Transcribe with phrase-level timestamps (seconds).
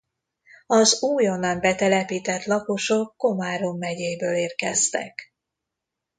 [0.67, 5.33] Az újonnan betelepített lakosok Komárom megyéből érkeztek.